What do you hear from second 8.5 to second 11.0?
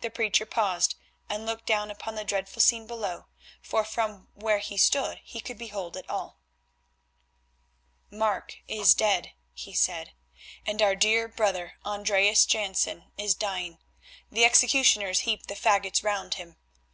is dead," he said, "and our